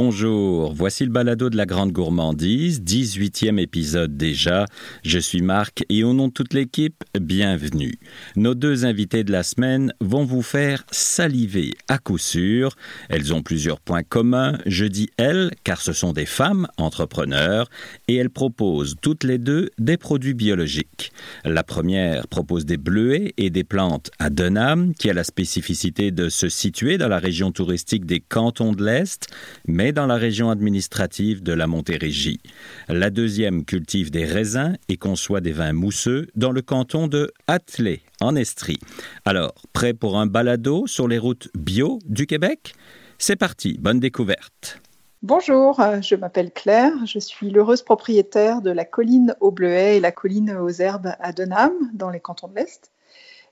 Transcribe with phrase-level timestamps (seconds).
[0.00, 4.64] Bonjour, voici le balado de la Grande Gourmandise, 18e épisode déjà.
[5.02, 7.98] Je suis Marc et au nom de toute l'équipe, bienvenue.
[8.36, 12.76] Nos deux invités de la semaine vont vous faire saliver à coup sûr.
[13.08, 14.56] Elles ont plusieurs points communs.
[14.66, 17.68] Je dis elles car ce sont des femmes entrepreneurs
[18.06, 21.10] et elles proposent toutes les deux des produits biologiques.
[21.44, 26.28] La première propose des bleuets et des plantes à Denham qui a la spécificité de
[26.28, 29.26] se situer dans la région touristique des cantons de l'Est
[29.66, 32.40] mais dans la région administrative de la Montérégie.
[32.88, 38.02] La deuxième cultive des raisins et conçoit des vins mousseux dans le canton de Attelé,
[38.20, 38.80] en Estrie.
[39.24, 42.74] Alors, prêt pour un balado sur les routes bio du Québec?
[43.18, 44.80] C'est parti, bonne découverte.
[45.22, 50.00] Bonjour, euh, je m'appelle Claire, je suis l'heureuse propriétaire de la colline aux bleuets et
[50.00, 52.92] la colline aux herbes à Denham, dans les cantons de l'Est.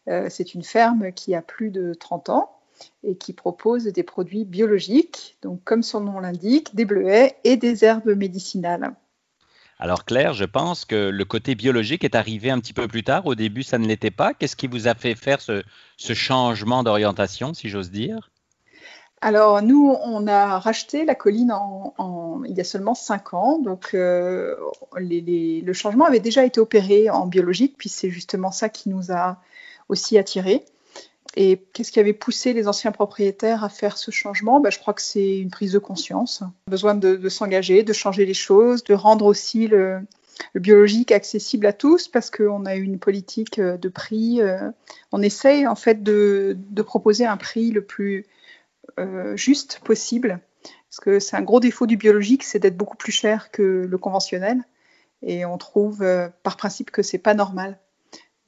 [0.09, 2.56] Euh, c'est une ferme qui a plus de 30 ans
[3.03, 7.85] et qui propose des produits biologiques, donc comme son nom l'indique, des bleuets et des
[7.85, 8.95] herbes médicinales.
[9.79, 13.27] Alors Claire, je pense que le côté biologique est arrivé un petit peu plus tard.
[13.27, 14.33] Au début, ça ne l'était pas.
[14.33, 15.63] Qu'est-ce qui vous a fait faire ce,
[15.99, 18.31] changement d'orientation, si j'ose dire?
[19.21, 23.91] Alors nous, on a racheté la colline en, il y a seulement cinq ans, donc
[23.95, 24.55] euh,
[24.95, 29.41] le changement avait déjà été opéré en biologique, puis c'est justement ça qui nous a
[29.89, 30.65] aussi attirés.
[31.37, 34.59] Et qu'est-ce qui avait poussé les anciens propriétaires à faire ce changement?
[34.59, 38.35] Ben, Je crois que c'est une prise de conscience, besoin de, s'engager, de changer les
[38.35, 40.01] choses, de rendre aussi le,
[40.55, 44.41] biologique accessible à tous parce qu'on a une politique de prix.
[44.41, 44.71] Euh,
[45.13, 48.27] on essaye en fait de, proposer un prix le plus
[48.99, 53.13] euh, juste possible parce que c'est un gros défaut du biologique, c'est d'être beaucoup plus
[53.13, 54.63] cher que le conventionnel
[55.23, 57.79] et on trouve euh, par principe que c'est pas normal.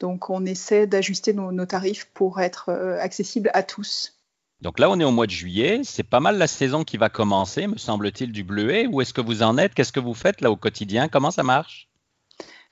[0.00, 4.14] Donc on essaie d'ajuster nos, tarifs pour être euh, accessibles à tous.
[4.60, 5.82] Donc là, on est au mois de juillet.
[5.84, 8.86] C'est pas mal la saison qui va commencer, me semble-t-il, du bleuet.
[8.86, 9.74] Où est-ce que vous en êtes?
[9.74, 11.08] Qu'est-ce que vous faites là au quotidien?
[11.08, 11.88] Comment ça marche?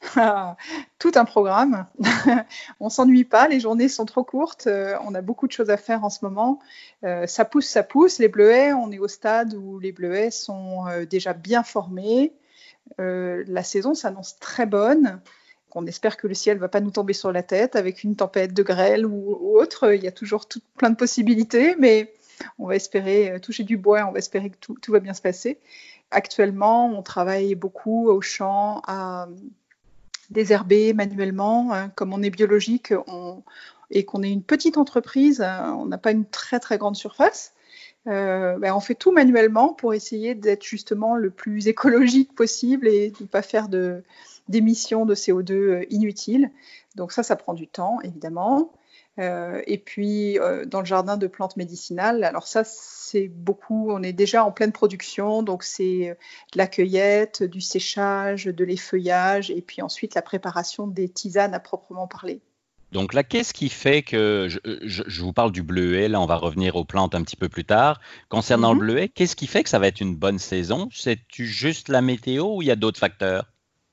[0.99, 1.87] Tout un programme.
[2.81, 4.67] on s'ennuie pas, les journées sont trop courtes.
[4.67, 6.59] Euh, on a beaucoup de choses à faire en ce moment.
[7.05, 8.19] Euh, ça pousse, ça pousse.
[8.19, 12.33] Les bleuets, on est au stade où les bleuets sont déjà bien formés.
[12.99, 15.21] la saison s'annonce très bonne.
[15.79, 18.17] On espère que le ciel ne va pas nous tomber sur la tête avec une
[18.17, 19.95] tempête de grêle ou, autre.
[19.95, 20.47] Il y a toujours
[20.79, 22.15] plein de possibilités, mais
[22.59, 25.21] on va espérer euh, toucher du bois, on va espérer que tout, va bien se
[25.21, 25.59] passer.
[26.11, 29.29] Actuellement, on travaille beaucoup au champ à
[30.31, 31.75] désherber manuellement.
[31.75, 31.91] Hein.
[31.91, 32.95] Comme on est biologique
[33.91, 37.53] et qu'on est une petite entreprise, hein, on n'a pas une très très grande surface.
[38.07, 43.11] Euh, ben, on fait tout manuellement pour essayer d'être justement le plus écologique possible et
[43.11, 44.03] de ne pas faire de,
[44.49, 46.51] d'émissions de CO2 euh, inutiles.
[46.95, 48.73] Donc ça, ça prend du temps, évidemment.
[49.19, 54.03] Euh, et puis euh, dans le jardin de plantes médicinales, alors ça c'est beaucoup, on
[54.03, 56.19] est déjà en pleine production, donc c'est
[56.53, 61.61] de la cueillette, du séchage, de l'effeuillage et puis ensuite la préparation des tisanes à
[61.61, 62.43] proprement parler.
[62.93, 66.77] Donc là, qu'est-ce qui fait que, je, vous parle du bleuet, là on va revenir
[66.77, 68.01] aux plantes un petit peu plus tard.
[68.29, 68.87] Concernant le mhm.
[68.87, 70.89] bleuet, qu'est-ce qui fait que ça va être une bonne saison?
[70.93, 73.47] C'est juste la météo ou il y a d'autres facteurs?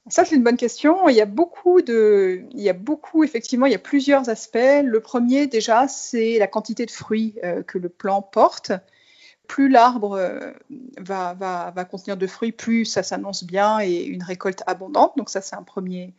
[0.09, 1.07] Ça, c'est une bonne question.
[1.07, 4.57] Il y a beaucoup de, il y a beaucoup, effectivement, il y a plusieurs aspects.
[4.83, 8.73] Le premier, déjà, c'est la quantité de fruits euh, que le plant porte.
[9.47, 10.51] Plus l'arbre euh,
[10.97, 15.13] va, va, va, contenir de fruits, plus ça s'annonce bien et une récolte abondante.
[15.17, 16.13] Donc ça, c'est un premier,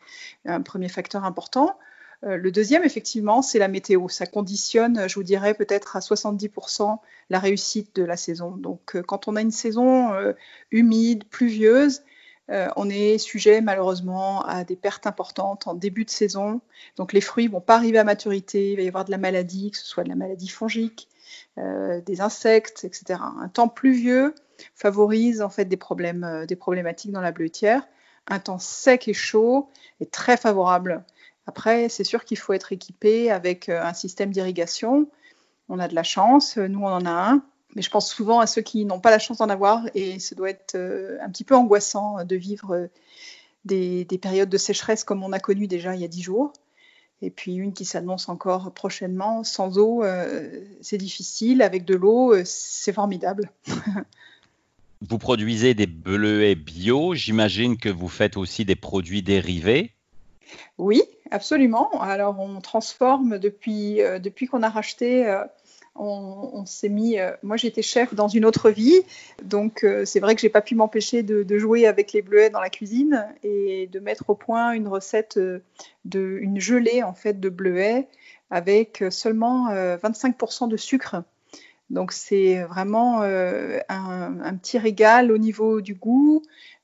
[0.47, 1.79] un premier facteur important.
[2.25, 4.09] Euh, le deuxième, effectivement, c'est la météo.
[4.09, 8.53] Ça conditionne, je vous dirais, peut-être à 70% la réussite de la saison.
[8.53, 10.11] Donc, quand on a une saison
[10.71, 12.03] humide, pluvieuse,
[12.51, 16.61] euh, on est sujet malheureusement à des pertes importantes en début de saison.
[16.97, 19.71] Donc les fruits vont pas arriver à maturité, il va y avoir de la maladie,
[19.71, 21.09] que ce soit de la maladie fongique,
[21.59, 23.21] euh, des insectes, etc.
[23.41, 24.35] Un temps pluvieux
[24.75, 27.87] favorise en fait des problèmes, euh, des problématiques dans la bleutière.
[28.29, 29.69] Un temps sec et chaud
[30.01, 31.05] est très favorable.
[31.47, 35.11] Après, c'est sûr qu'il faut être équipé avec un système d'irrigation.
[35.69, 38.47] On a de la chance, nous on en a un mais je pense souvent à
[38.47, 41.45] ceux qui n'ont pas la chance d'en avoir et ce doit être euh, un petit
[41.45, 42.87] peu angoissant de vivre euh,
[43.65, 46.53] des, périodes de sécheresse comme on a connu déjà il y a dix jours.
[47.23, 49.45] Et puis une qui s'annonce encore prochainement.
[49.45, 51.63] Sans eau, euh, c'est difficile.
[51.63, 53.51] Avec de l'eau, c'est formidable.
[55.01, 57.15] vous produisez des bleuets bio.
[57.15, 59.93] J'imagine que vous faites aussi des produits dérivés.
[60.77, 61.91] Oui, absolument.
[62.03, 65.25] Alors on transforme depuis, depuis qu'on a racheté
[65.97, 67.19] on, s'est mis.
[67.19, 69.01] Euh, moi, j'étais chef dans une autre vie,
[69.43, 72.61] donc euh, c'est vrai que j'ai pas pu m'empêcher de, jouer avec les bleuets dans
[72.61, 75.63] la cuisine et de mettre au point une recette euh,
[76.05, 78.09] de une gelée en fait de bleuets
[78.51, 81.23] avec seulement 25% de sucre.
[81.91, 86.43] Donc c'est vraiment un, petit régal au niveau du goût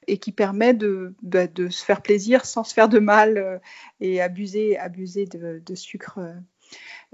[0.08, 3.60] et qui permet de, bah, de, se faire plaisir sans se faire de mal
[4.00, 6.18] et abuser, abuser de, sucre.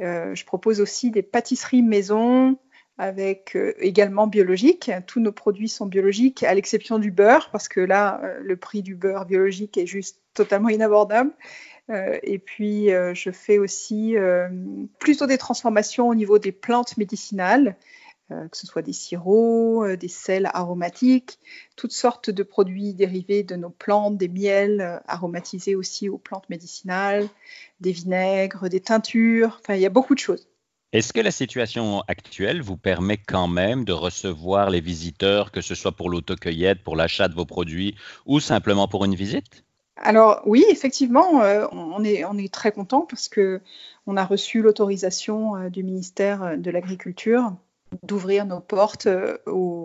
[0.01, 2.59] Euh, je propose aussi des pâtisseries maison
[2.99, 4.91] avec euh, également biologiques.
[5.07, 8.95] Tous nos produits sont biologiques, à l'exception du beurre, parce que là, le prix du
[8.95, 11.33] beurre biologique est juste totalement inabordable.
[11.89, 14.17] et puis, je fais aussi
[14.99, 17.77] plutôt des transformations au niveau des plantes médicinales.
[18.33, 21.39] Euh, que ce soit des sirops, euh, des sels aromatiques,
[21.77, 26.51] toutes sortes de produits dérivés de nos plantes, des miels euh, aromatisés aussi aux plantes
[26.51, 27.29] médicinales,
[27.81, 30.49] des vinaigres, des teintures, enfin il y a beaucoup de choses.
[30.91, 35.77] Est-ce que la situation actuelle vous permet quand même de recevoir les visiteurs, que ce
[35.77, 37.95] soit pour l'autocueillette, pour l'achat de vos produits
[38.25, 39.63] ou simplement pour une visite?
[39.99, 41.31] Alors oui, effectivement,
[41.71, 43.61] on, est, on, est, très content parce que
[44.07, 47.53] on a reçu l'autorisation du ministère de l'Agriculture
[48.03, 49.37] d'ouvrir nos portes euh,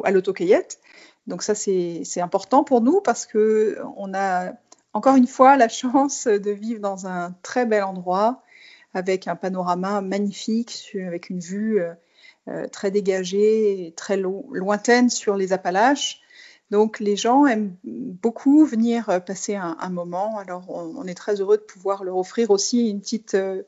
[0.03, 0.79] à l'autocueillette.
[1.27, 4.53] Donc ça, c'est important pour nous parce que on a
[4.93, 8.43] encore une fois la chance de vivre dans un très bel endroit
[8.93, 11.93] avec un panorama magnifique, avec une vue euh,
[12.47, 16.21] euh, très dégagée et très lointaine sur les Appalaches.
[16.71, 20.37] Donc les gens aiment beaucoup venir euh, passer un, moment.
[20.39, 23.61] Alors on, est très heureux de pouvoir leur offrir aussi une petite, euh,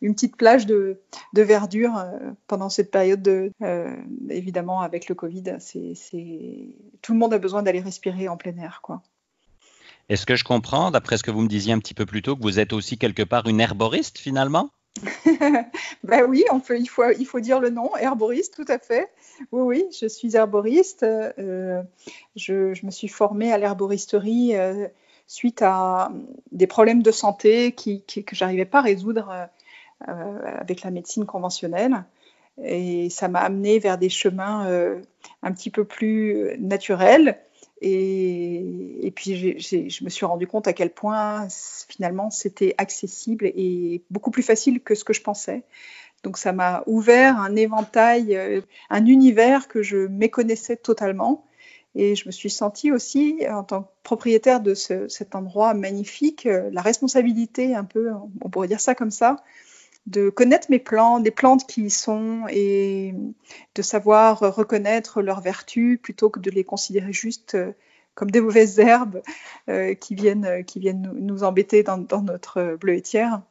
[0.00, 0.98] une petite plage de,
[1.34, 3.22] verdure euh, pendant cette période.
[3.22, 3.52] De,
[4.30, 5.44] évidemment avec le Covid,
[7.02, 9.02] tout le monde a besoin d'aller respirer en plein air, quoi.
[10.08, 12.36] Est-ce que je comprends, d'après ce que vous me disiez un petit peu plus tôt,
[12.36, 14.70] que vous êtes aussi quelque part une herboriste finalement?
[16.04, 19.10] ben oui, on peut, il, faut, il faut dire le nom, herboriste, tout à fait.
[19.52, 21.02] Oui, oui, je suis herboriste.
[21.02, 21.82] Euh,
[22.34, 24.88] je, me suis formée à l'herboristerie euh,
[25.26, 26.12] suite à
[26.52, 29.48] des problèmes de santé qui, que j'arrivais pas à résoudre
[30.08, 32.04] euh, avec la médecine conventionnelle.
[32.62, 34.66] Et ça m'a amené vers des chemins
[35.42, 37.38] un petit peu plus naturels
[37.82, 41.46] et, puis je me suis rendu compte à quel point
[41.88, 45.62] finalement c'était accessible et beaucoup plus facile que ce que je pensais.
[46.22, 51.44] Donc ça m'a ouvert un éventail, euh, un univers que je méconnaissais totalement.
[51.94, 56.68] Et je me suis sentie aussi, en tant que propriétaire de cet endroit magnifique, euh,
[56.72, 58.10] la responsabilité un peu,
[58.42, 59.42] on pourrait dire ça comme ça,
[60.06, 63.14] de connaître mes plantes, des plantes qui y sont et
[63.74, 67.72] de savoir reconnaître leurs vertus plutôt que de les considérer juste euh,
[68.14, 69.22] comme des mauvaises herbes
[69.68, 73.42] euh, qui viennent, viennent nous, embêter dans, notre bleuetière.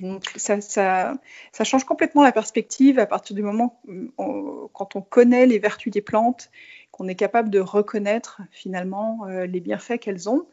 [0.00, 1.14] Donc ça, ça,
[1.52, 5.92] ça, change complètement la perspective à partir du moment où quand on connaît les vertus
[5.92, 6.50] des plantes,
[6.90, 10.46] qu'on est capable de reconnaître finalement euh, les bienfaits qu'elles ont,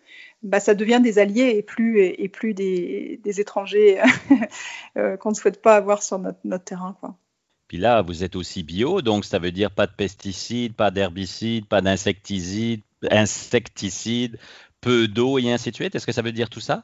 [0.43, 4.01] bah, ça devient des alliés et plus, et, plus des, étrangers
[4.97, 6.97] euh, qu'on ne souhaite pas avoir sur notre, notre, terrain.
[6.99, 7.15] Quoi.
[7.67, 11.65] Puis là, vous êtes aussi bio, donc ça veut dire pas de pesticides, pas d'herbicides,
[11.65, 14.37] pas d'insecticides, insecticides,
[14.81, 15.95] peu d'eau et ainsi de suite.
[15.95, 16.83] Est-ce que ça veut dire tout ça?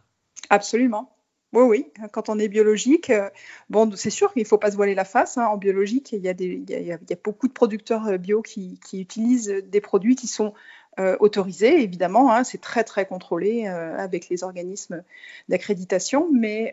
[0.50, 1.12] Absolument.
[1.52, 3.28] Oui, oui, quand on est biologique, euh,
[3.72, 5.36] bon, c'est sûr qu'il ne faut pas se voiler la face.
[5.38, 5.48] Hein.
[5.48, 10.28] En biologique, il y, a beaucoup de producteurs euh, bio qui, utilisent des produits qui
[10.28, 10.54] sont
[11.00, 12.32] euh, autorisés, évidemment.
[12.32, 12.44] Hein.
[12.44, 15.04] c'est très, très contrôlé avec les organismes
[15.48, 16.72] d'accréditation, mais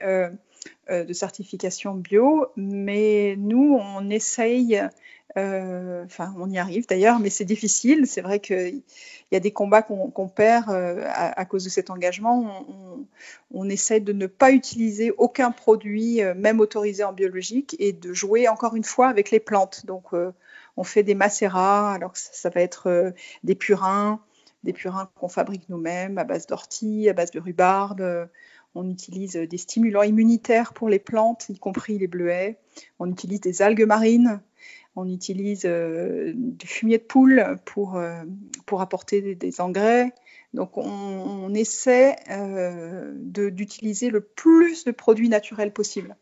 [0.90, 2.46] de certification bio.
[2.56, 4.80] Mais nous, on essaye
[5.36, 8.06] euh, enfin, on y arrive d'ailleurs, mais c'est difficile.
[8.06, 8.82] C'est vrai qu'il
[9.32, 13.06] y a des combats qu'on perd euh, à, cause de cet engagement.
[13.52, 18.12] On, essaie de ne pas utiliser aucun produit, euh, même autorisé en biologique, et de
[18.14, 19.84] jouer encore une fois avec les plantes.
[19.84, 20.12] Donc,
[20.76, 21.92] on fait des macérats.
[21.92, 23.12] Alors, ça, ça va être
[23.44, 24.20] des purins,
[24.64, 28.28] des purins qu'on fabrique nous-mêmes à base d'ortie, à base de rhubarbe.
[28.76, 32.58] On utilise des stimulants immunitaires pour les plantes, y compris les bleuets.
[32.98, 34.40] On utilise des algues marines
[34.96, 38.22] on utilise euh, du fumier de poule pour, euh,
[38.78, 40.12] apporter des, engrais.
[40.54, 46.16] Donc on, essaie euh, d'utiliser le plus de produits naturels possible.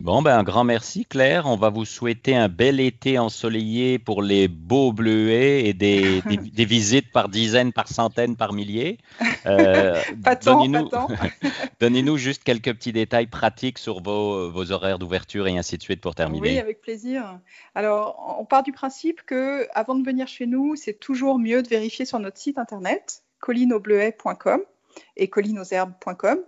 [0.00, 1.46] Bon, ben un grand merci Claire.
[1.46, 6.22] On va vous souhaiter un bel été ensoleillé pour les beaux bleuets et des,
[6.54, 8.98] des, visites par dizaines, par centaines, par milliers.
[9.46, 10.00] Euh,
[11.80, 16.00] Donnez-nous juste quelques petits détails pratiques sur vos, vos horaires d'ouverture et ainsi de suite
[16.00, 16.48] pour terminer.
[16.48, 17.40] Oui, avec plaisir.
[17.74, 21.68] Alors, on part du principe que avant de venir chez nous, c'est toujours mieux de
[21.68, 24.60] vérifier sur notre site internet collinobleuet.com
[25.16, 26.38] et collinoserbes.com.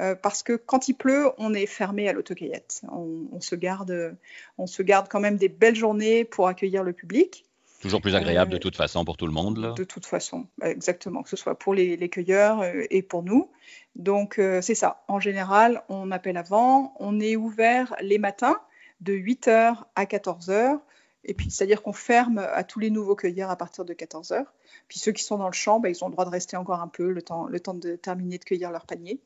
[0.00, 2.82] Euh, parce que quand il pleut, on est fermé à l'autocueillette.
[2.90, 4.16] On, se garde,
[4.58, 7.44] on se garde quand même des belles journées pour accueillir le public.
[7.80, 9.74] Toujours plus agréable de euh, toute façon pour tout le monde.
[9.76, 13.50] De toute façon, bah, exactement, que ce soit pour les, cueilleurs euh, et pour nous.
[13.96, 15.04] Donc c'est ça.
[15.08, 16.94] En général, on appelle avant.
[16.98, 18.58] On est ouvert les matins
[19.02, 20.78] de 8h à 14h
[21.24, 24.50] Et puis, c'est-à-dire qu'on ferme à tous les nouveaux cueilleurs à partir de 14 heures.
[24.88, 26.80] Puis ceux qui sont dans le champ, bah, ils ont le droit de rester encore
[26.80, 29.20] un peu, le temps, le temps de terminer de cueillir leur panier.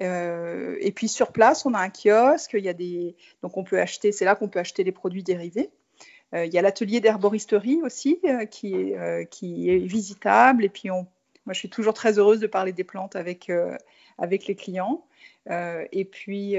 [0.00, 3.16] Euh, et puis sur place, on a un kiosque, il y a des...
[3.42, 5.70] donc on peut acheter, c'est là qu'on peut acheter les produits dérivés.
[6.34, 10.64] Euh, il y a l'atelier d'herboristerie aussi euh, qui, est, qui est visitable.
[10.64, 11.06] Et puis on...
[11.46, 13.50] moi, je suis toujours très heureuse de parler des plantes avec,
[14.18, 15.04] avec les clients.
[15.48, 16.56] et puis,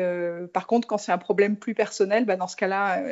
[0.54, 3.04] par contre, quand c'est un problème plus personnel, bah, dans ce cas-là,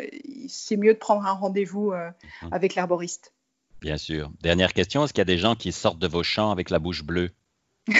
[0.48, 2.50] c'est mieux de prendre un rendez-vous mhm.
[2.52, 3.34] avec l'herboriste.
[3.82, 4.32] Bien sûr.
[4.42, 6.80] Dernière question, est-ce qu'il y a des gens qui sortent de vos champs avec la
[6.80, 7.32] bouche bleue?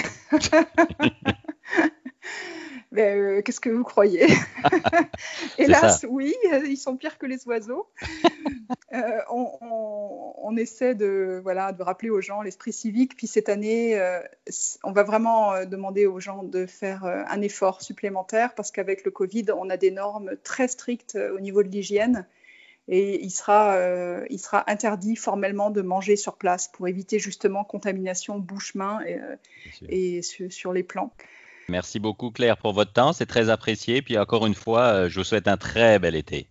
[2.98, 4.28] Euh, qu'est-ce que vous croyez
[5.58, 6.34] Hélas, oui,
[6.68, 7.88] ils sont pires que les oiseaux.
[8.94, 13.18] Euh, on, essaie de, voilà, de rappeler aux gens l'esprit civique.
[13.18, 14.22] Puis cette année, euh,
[14.84, 19.48] on va vraiment demander aux gens de faire un effort supplémentaire parce qu'avec le Covid,
[19.54, 22.26] on a des normes très strictes au niveau de l'hygiène.
[22.88, 23.78] Et il sera,
[24.30, 29.00] il sera interdit formellement de manger sur place pour éviter justement contamination bouche-main
[29.90, 31.12] et, sur les plants.
[31.68, 34.02] Merci beaucoup Claire pour votre temps, c'est très apprécié.
[34.02, 36.50] Puis encore une fois, euh, je vous souhaite un très bel été.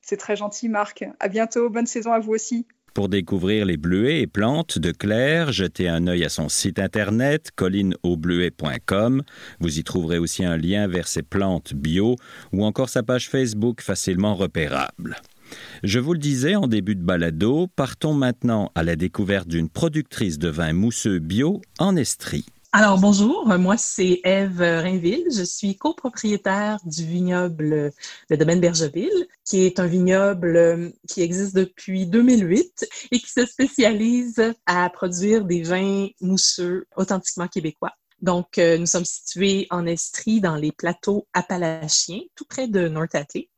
[0.00, 1.04] C'est très gentil Marc.
[1.20, 2.66] À bientôt, bonne saison à vous aussi.
[2.96, 7.50] Pour découvrir les bleuets et plantes de Claire, jetez un œil à son site internet
[7.54, 9.22] collineaubleuet.com.
[9.60, 12.16] Vous y trouverez aussi un lien vers ses plantes bio
[12.52, 15.16] ou encore sa page Facebook facilement repérable.
[15.82, 20.38] Je vous le disais en début de balado, partons maintenant à la découverte d'une productrice
[20.38, 22.46] de vin mousseux bio en Estrie.
[22.72, 27.92] Alors bonjour, moi c'est Eve Rainville, je suis copropriétaire du vignoble
[28.28, 34.52] Le Domaine Bergeville, qui est un vignoble qui existe depuis 2008 et qui se spécialise
[34.66, 37.92] à produire des vins mousseux authentiquement québécois.
[38.20, 43.14] Donc, euh, nous sommes situés en Estrie, dans les plateaux appalachiens, tout près de North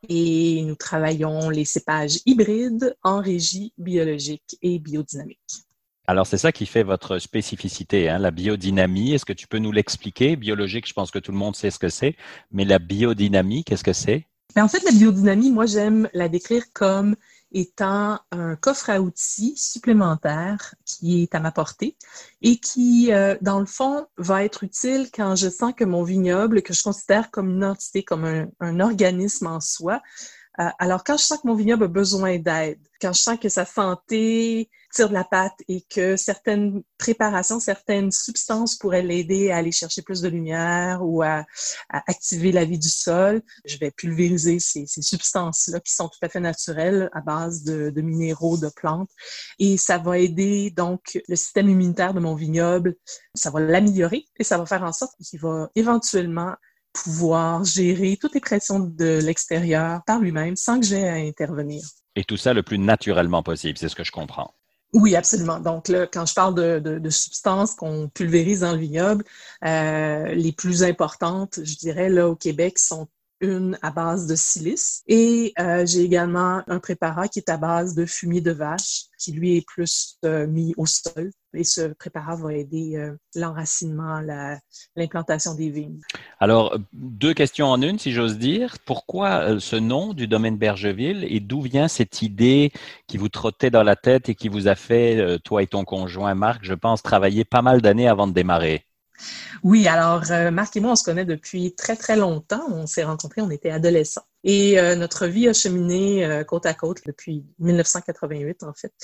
[0.09, 5.68] et nous travaillons les cépages hybrides en régie biologique et biodynamique.
[6.09, 9.13] Alors, c'est ça qui fait votre spécificité, hein, la biodynamie.
[9.13, 10.37] Est-ce que tu peux nous l'expliquer?
[10.37, 12.17] Biologique, je pense que tout le monde sait ce que c'est,
[12.51, 14.27] mais la biodynamie, qu'est-ce que c'est?
[14.57, 17.15] Ben, en fait, la biodynamie, moi, j'aime la décrire comme
[17.53, 21.95] étant un coffre à outils supplémentaire qui est à ma portée
[22.41, 26.63] et qui, euh, dans le fond, va être utile quand je sens que mon vignoble,
[26.63, 30.01] que je considère comme une entité, comme un organisme en soi,
[30.59, 33.65] alors, quand je sens que mon vignoble a besoin d'aide, quand je sens que sa
[33.65, 39.71] santé tire de la patte et que certaines préparations, certaines substances pourraient l'aider à aller
[39.71, 41.47] chercher plus de lumière ou à,
[41.91, 46.41] activer la vie du sol, je vais pulvériser ces, substances-là qui sont tout à fait
[46.41, 49.11] naturelles à base de, de, minéraux, de plantes.
[49.61, 52.97] Et ça va aider donc le système immunitaire de mon vignoble,
[53.33, 56.57] ça va l'améliorer et ça va faire en sorte qu'il va éventuellement
[56.93, 61.83] pouvoir gérer toutes les pressions de l'extérieur par lui-même sans que j'aie à intervenir.
[62.17, 64.53] Et tout ça le plus naturellement possible, c'est ce que je comprends.
[64.95, 65.61] Oui, absolument.
[65.61, 69.25] Donc là, quand je parle de, substances qu'on pulvérise dans le vignoble,
[69.65, 73.07] euh, les plus importantes, je dirais, là au Québec, sont
[73.41, 77.95] une à base de silice et euh, j'ai également un préparat qui est à base
[77.95, 82.37] de fumier de vache qui lui est plus euh, mis au sol et ce préparat
[82.37, 84.21] va aider euh, l'enracinement,
[84.97, 86.01] l'implantation des vignes.
[86.41, 88.77] Alors, deux questions en une, si j'ose dire.
[88.85, 92.73] Pourquoi ce nom du domaine Bergeville et d'où vient cette idée
[93.07, 96.35] qui vous trottait dans la tête et qui vous a fait, toi et ton conjoint
[96.35, 98.85] Marc, je pense, travailler pas mal d'années avant de démarrer?
[99.63, 102.63] Oui, alors euh, Marc et moi, on se connaît depuis très, très longtemps.
[102.71, 104.23] On s'est rencontrés, on était adolescents.
[104.51, 108.95] Et euh, notre vie a cheminé euh, côte à côte depuis 1988, en fait.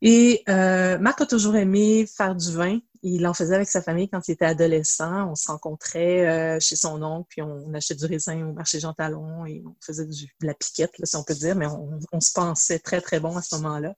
[0.00, 2.78] Et Marc a toujours aimé faire du vin.
[3.02, 5.28] Il en faisait avec sa famille quand il était adolescent.
[5.28, 9.44] On se rencontrait chez son oncle, puis on, achetait du raisin au marché Jean Talon
[9.44, 13.00] et on faisait de la piquette, si on peut dire, mais on, se pensait très,
[13.00, 13.96] très bon à ce moment-là.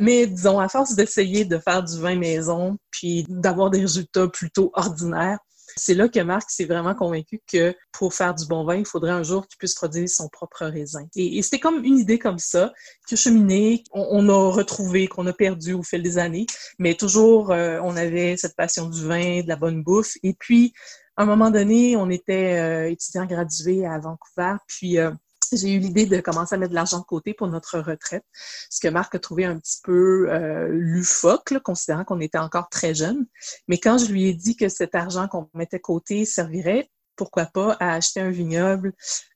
[0.00, 4.70] mais disons, à force d'essayer de faire du vin maison, puis d'avoir des résultats plutôt
[4.72, 5.38] ordinaires,
[5.76, 9.12] c'est là que Marc s'est vraiment convaincu que pour faire du bon vin, il faudrait
[9.12, 11.06] un jour qu'il puisse produire son propre raisin.
[11.16, 12.72] Et, c'était comme une idée comme ça,
[13.08, 16.46] que cheminé, on, a retrouvé, qu'on a perdu au fil des années,
[16.78, 20.16] mais toujours, euh, on avait cette passion du vin, de la bonne bouffe.
[20.22, 20.72] Et puis,
[21.16, 25.12] à un moment donné, on était euh, étudiant gradué à Vancouver, puis euh,
[25.52, 28.24] j'ai eu l'idée de commencer à mettre de l'argent de côté pour notre retraite,
[28.70, 32.94] ce que Marc a trouvé un petit peu euh, lufoque, considérant qu'on était encore très
[32.94, 33.26] jeune.
[33.68, 37.46] Mais quand je lui ai dit que cet argent qu'on mettait de côté servirait, pourquoi
[37.46, 38.92] pas, à acheter un vignoble,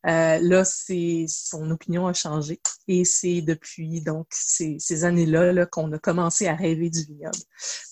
[0.07, 2.61] euh, là, c'est son opinion a changé.
[2.89, 7.39] Et c'est depuis donc ces, ces années-là -là, qu'on a commencé à rêver du vignoble.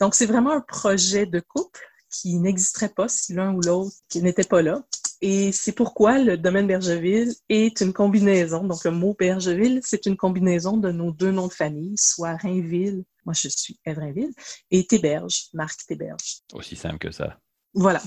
[0.00, 1.80] Donc, c'est vraiment un projet de couple
[2.10, 4.82] qui n'existerait pas si l'un ou l'autre n'était pas là.
[5.22, 8.64] Et c'est pourquoi le domaine Bergeville est une combinaison.
[8.64, 13.04] Donc, le mot Bergeville, c'est une combinaison de nos deux noms de famille, soit Rainville,
[13.24, 14.32] moi je suis Evrainville,
[14.70, 16.40] et Théberge, Marc Théberge.
[16.52, 17.38] Aussi simple que ça.
[17.74, 18.02] Voilà.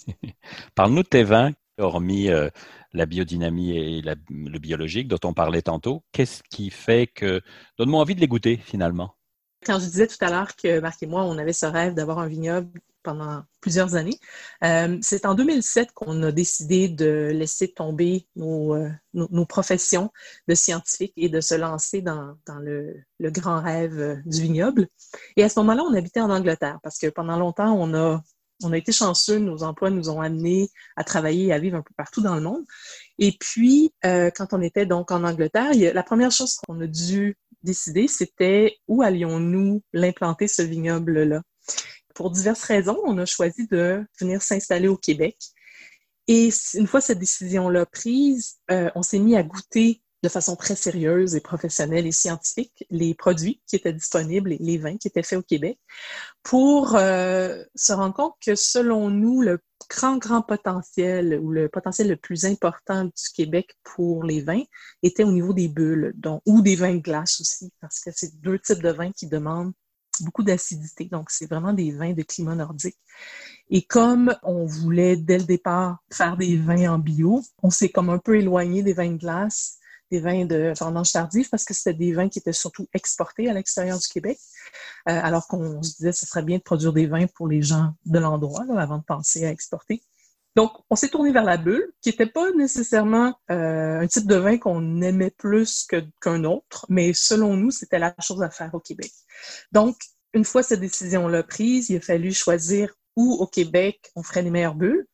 [0.74, 2.48] Parle-nous de tes vins, hormis euh,
[2.92, 6.02] la biodynamie et le biologique dont on parlait tantôt.
[6.12, 7.42] Qu'est-ce qui fait que...
[7.78, 9.16] Donne-moi envie de les goûter finalement?
[9.64, 12.18] Quand je disais tout à l'heure que Marc et moi, on avait ce rêve d'avoir
[12.18, 14.18] un vignoble pendant plusieurs années.
[14.64, 20.10] Euh, c'est en 2007 qu'on a décidé de laisser tomber euh, nos, professions
[20.48, 24.88] de scientifiques et de se lancer dans, le, grand rêve euh, du vignoble.
[25.36, 28.20] Et à ce moment-là, on habitait en Angleterre parce que pendant longtemps, on a,
[28.64, 31.82] on a été chanceux, nos emplois nous ont amenés à travailler et à vivre un
[31.82, 32.64] peu partout dans le monde.
[33.18, 38.08] Et puis, quand on était donc en Angleterre, la première chose qu'on a dû décider,
[38.08, 41.42] c'était où allions-nous l'implanter, ce vignoble-là?
[42.16, 45.36] Pour diverses raisons, on a choisi de venir s'installer au Québec.
[46.26, 50.74] Et une fois cette décision-là prise, euh, on s'est mis à goûter de façon très
[50.74, 55.22] sérieuse et professionnelle et scientifique les produits qui étaient disponibles et les vins qui étaient
[55.22, 55.78] faits au Québec
[56.42, 62.08] pour euh, se rendre compte que selon nous, le grand, grand potentiel ou le potentiel
[62.08, 64.64] le plus important du Québec pour les vins
[65.02, 68.40] était au niveau des bulles, donc, ou des vins de glace aussi, parce que c'est
[68.40, 69.74] deux types de vins qui demandent
[70.24, 71.06] beaucoup d'acidité.
[71.06, 72.96] Donc, c'est vraiment des vins de climat nordique.
[73.70, 78.10] Et comme on voulait dès le départ faire des vins en bio, on s'est comme
[78.10, 79.78] un peu éloigné des vins de glace,
[80.10, 83.52] des vins de vendange tardive, parce que c'était des vins qui étaient surtout exportés à
[83.54, 84.38] l'extérieur du Québec,
[85.08, 87.62] euh, alors qu'on se disait que ce serait bien de produire des vins pour les
[87.62, 90.02] gens de l'endroit avant de penser à exporter.
[90.56, 94.36] Donc, on s'est tourné vers la bulle, qui n'était pas nécessairement euh, un type de
[94.36, 95.86] vin qu'on aimait plus
[96.22, 99.12] qu'un autre, mais selon nous, c'était la chose à faire au Québec.
[99.70, 99.98] Donc,
[100.32, 104.50] une fois cette décision-là prise, il a fallu choisir où au Québec on ferait les
[104.50, 105.06] meilleures bulles.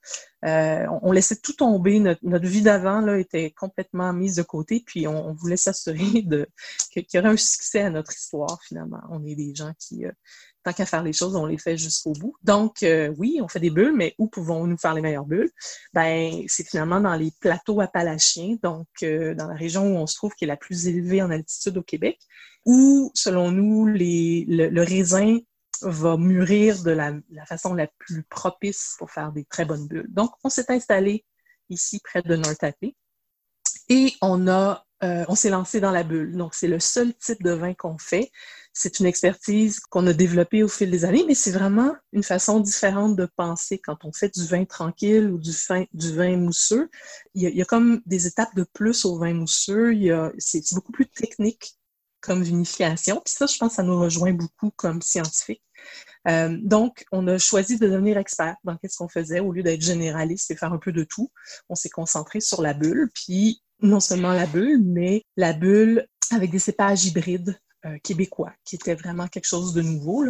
[0.45, 2.01] Euh, on, laissait tout tomber.
[2.01, 6.25] Notre, vie d'avant était complètement mise de côté, puis on, voulait s'assurer
[6.91, 9.01] qu'il y aurait un succès à notre histoire, finalement.
[9.11, 10.13] On est des gens qui, euh,
[10.63, 12.35] tant qu'à faire les choses, on les fait jusqu'au bout.
[12.43, 15.51] Donc, euh, oui, on fait des bulles, mais où pouvons-nous faire les meilleures bulles?
[15.93, 20.15] Ben, c'est finalement dans les plateaux appalachiens, donc euh, dans la région où on se
[20.15, 22.19] trouve, qui est la plus élevée en altitude au Québec,
[22.65, 25.39] où, selon nous, le, raisin
[25.83, 27.13] va mûrir de la,
[27.47, 30.09] façon la plus propice pour faire des très bonnes bulles.
[30.11, 31.25] Donc, on s'est installé
[31.69, 32.95] ici près de Nortapé
[33.89, 34.47] et on
[35.03, 36.37] euh, on s'est lancé dans la bulle.
[36.37, 38.31] Donc, c'est le seul type de vin qu'on fait.
[38.73, 42.61] C'est une expertise qu'on a développée au fil des années, mais c'est vraiment une façon
[42.61, 45.53] différente de penser quand on fait du vin tranquille ou du,
[46.15, 46.89] vin mousseux.
[47.35, 49.93] Il y, a, comme des étapes de plus au vin mousseux.
[50.39, 51.77] C'est beaucoup plus technique
[52.23, 53.21] comme vinification.
[53.25, 55.63] Puis ça, je pense, ça nous rejoint beaucoup comme scientifiques.
[56.29, 59.83] Euh, donc, on a choisi de devenir expert dans ce qu'on faisait au lieu d'être
[59.83, 61.31] généraliste et faire un peu de tout.
[61.69, 66.51] On s'est concentré sur la bulle, puis non seulement la bulle, mais la bulle avec
[66.51, 70.25] des cépages hybrides euh, québécois, qui était vraiment quelque chose de nouveau.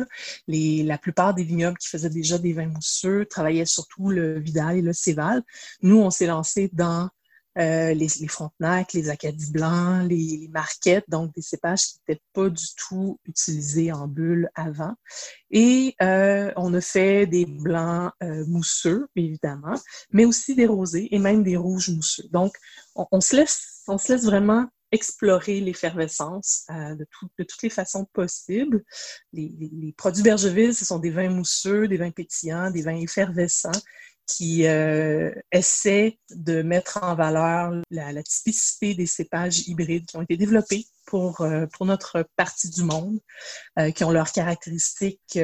[0.48, 4.78] Les, la plupart des vignobles qui faisaient déjà des vins mousseux travaillaient surtout le Vidal
[4.78, 5.42] et le Céval.
[5.82, 7.10] Nous, on s'est lancé dans
[7.58, 12.48] euh, les, les, Frontenac, les Acadie blancs, les, Marquettes, donc des cépages qui n'étaient pas
[12.48, 14.94] du tout utilisés en bulle avant.
[15.50, 18.12] Et euh, on a fait des blancs
[18.46, 19.78] mousseux, évidemment,
[20.10, 22.28] mais aussi des rosés et même des rouges mousseux.
[22.30, 22.54] Donc,
[22.94, 27.06] on, on se laisse, on se laisse vraiment explorer l'effervescence euh, de,
[27.38, 28.84] toutes les façons possibles.
[29.32, 33.70] Les, produits Bergeville, ce sont des vins mousseux, des vins pétillants, des vins effervescents
[34.26, 40.36] qui euh, essaient de mettre en valeur la, typicité des cépages hybrides qui ont été
[40.36, 43.18] développés pour, euh, pour notre partie du monde,
[43.96, 45.38] qui ont leurs caractéristiques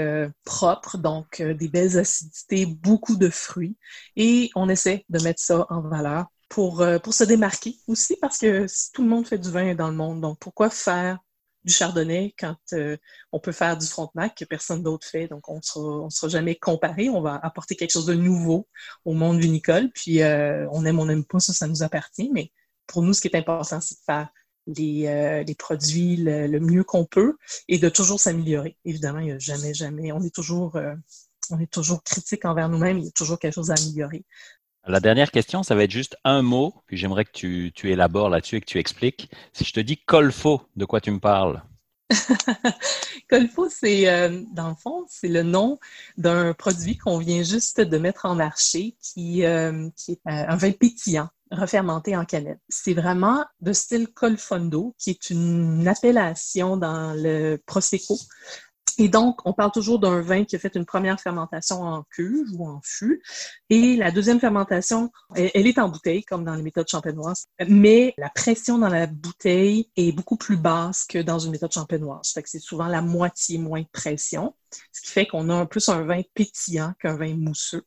[0.44, 3.76] propres, donc des belles acidités, beaucoup de fruits,
[4.16, 8.38] et on essaie de mettre ça en valeur pour, euh, pour se démarquer aussi, parce
[8.38, 10.20] que tout le monde fait du vin dans le monde.
[10.20, 11.18] Donc, pourquoi faire
[11.64, 12.96] du chardonnay quand euh,
[13.32, 15.28] on peut faire du frontenac que personne d'autre fait?
[15.28, 17.08] Donc, on ne sera, on sera jamais comparé.
[17.10, 18.68] On va apporter quelque chose de nouveau
[19.04, 19.90] au monde vinicole.
[19.94, 22.30] Puis, euh, on aime, on n'aime pas, ça, ça nous appartient.
[22.32, 22.50] Mais
[22.86, 24.28] pour nous, ce qui est important, c'est de faire
[24.66, 27.36] les, les produits le, mieux qu'on peut
[27.68, 28.76] et de toujours s'améliorer.
[28.84, 30.78] Évidemment, il n'y a jamais, jamais, on est toujours,
[31.50, 32.98] on est toujours critique envers nous-mêmes.
[32.98, 34.24] Il y a toujours quelque chose à améliorer.
[34.88, 38.30] La dernière question, ça va être juste un mot, puis j'aimerais que tu, tu élabores
[38.30, 39.30] là-dessus et que tu expliques.
[39.52, 41.62] Si je te dis colfo, de quoi tu me parles?
[43.28, 45.78] colfo, c'est, euh, dans le fond, c'est le nom
[46.16, 50.56] d'un produit qu'on vient juste de mettre en marché qui, euh, qui est euh, un
[50.56, 52.60] vin pétillant refermenté en canette.
[52.70, 58.16] C'est vraiment de style colfondo, qui est une appellation dans le Prosecco
[59.00, 62.48] Et donc, on parle toujours d'un vin qui a fait une première fermentation en cuve
[62.54, 63.22] ou en fût.
[63.70, 67.46] Et la deuxième fermentation, elle, est en bouteille, comme dans les méthodes champenoises.
[67.68, 72.32] Mais la pression dans la bouteille est beaucoup plus basse que dans une méthode champenoise.
[72.34, 74.54] Fait que c'est souvent la moitié moins de pression.
[74.92, 77.84] Ce qui fait qu'on a un plus un vin pétillant qu'un vin mousseux.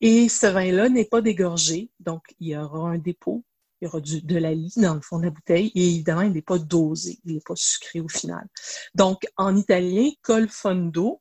[0.00, 3.44] Et ce vin-là n'est pas dégorgé, donc il y aura un dépôt
[3.82, 6.32] il y aura de la lie dans le fond de la bouteille et évidemment, il
[6.32, 8.46] n'est pas dosé, il n'est pas sucré au final.
[8.94, 11.20] Donc, en italien, col fondo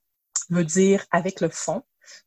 [0.52, 1.82] veut dire avec le fond.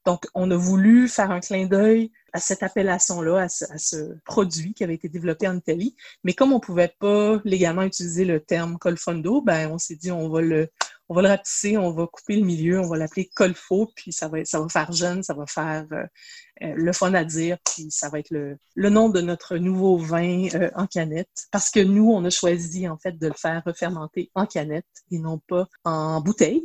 [0.05, 4.83] Donc, on a voulu faire un clin d'œil à cette appellation-là, à, ce, produit qui
[4.83, 5.94] avait été développé en Italie.
[6.25, 10.11] Mais comme on ne pouvait pas légalement utiliser le terme colfondo, ben, on s'est dit
[10.11, 10.68] on va le,
[11.08, 14.28] on va le rapetisser, on va couper le milieu, on va l'appeler colfo, puis ça
[14.28, 16.04] va, ça va faire jeune, ça va faire euh,
[16.62, 20.48] euh, le fun à dire, puis ça va être le, nom de notre nouveau vin
[20.54, 21.46] euh, en canette.
[21.50, 25.18] Parce que nous, on a choisi en fait de le faire fermenter en canette et
[25.18, 26.64] non pas en bouteille.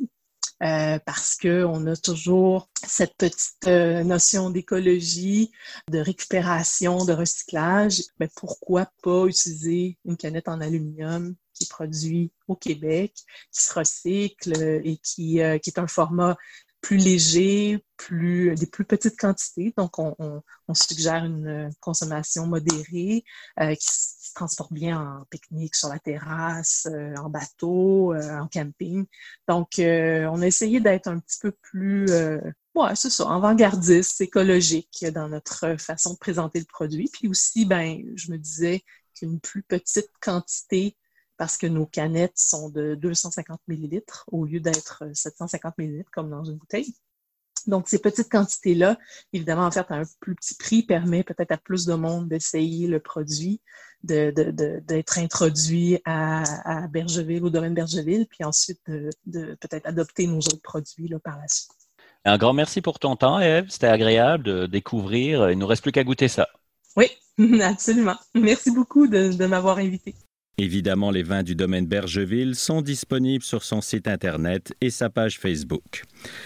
[0.60, 5.52] Parce qu'on a toujours cette petite notion d'écologie,
[5.90, 8.02] de récupération, de recyclage.
[8.20, 13.14] Mais pourquoi pas utiliser une canette en aluminium qui produit au Québec,
[13.52, 16.38] qui se recycle et qui, euh, qui est un format
[16.82, 19.74] plus léger, plus, des plus petites quantités.
[19.78, 20.16] Donc, on,
[20.68, 23.24] on, suggère une consommation modérée
[23.60, 28.48] euh, qui, se transporte bien en pique-nique, sur la terrasse, euh, en bateau, euh, en
[28.48, 29.06] camping.
[29.48, 32.06] Donc, on a essayé d'être un petit peu plus,
[32.76, 37.10] ouais, c'est ça, avant-gardiste, écologique dans notre façon de présenter le produit.
[37.12, 38.84] Puis aussi, ben, je me disais
[39.16, 40.96] qu'une plus petite quantité
[41.40, 46.44] parce que nos canettes sont de 250 ml au lieu d'être 750 ml comme dans
[46.44, 46.94] une bouteille.
[47.66, 48.98] Donc, ces petites quantités-là,
[49.32, 52.88] évidemment, en fait, à un plus petit prix, permet peut-être à plus de monde d'essayer
[52.88, 53.62] le produit,
[54.04, 58.82] d'être introduit à, Bergeville, au domaine Bergeville, puis ensuite
[59.26, 61.72] de, peut-être adopter nos autres produits là, par la suite.
[62.26, 63.70] Un grand merci pour ton temps, Eve.
[63.70, 65.50] C'était agréable de découvrir.
[65.50, 66.50] Il ne nous reste plus qu'à goûter ça.
[66.98, 67.08] Oui,
[67.62, 68.18] absolument.
[68.34, 70.16] Merci beaucoup de m'avoir invité.
[70.60, 75.40] Évidemment, les vins du domaine Bergeville sont disponibles sur son site internet et sa page
[75.40, 76.04] Facebook.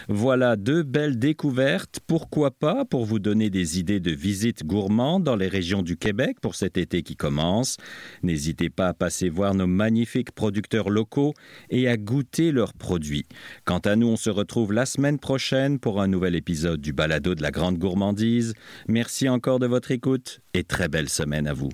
[0.07, 5.35] Voilà deux belles découvertes, pourquoi pas, pour vous donner des idées de visites gourmandes dans
[5.35, 7.77] les régions du Québec pour cet été qui commence.
[8.21, 11.33] N'hésitez pas à passer voir nos magnifiques producteurs locaux
[11.71, 13.25] et à goûter leurs produits.
[13.65, 17.33] Quant à nous, on se retrouve la semaine prochaine pour un nouvel épisode du Balado
[17.33, 18.53] de la Grande Gourmandise.
[18.87, 21.71] Merci encore de votre écoute et très belle semaine à vous.